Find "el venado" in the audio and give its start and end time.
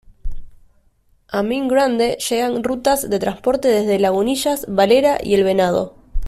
5.35-5.95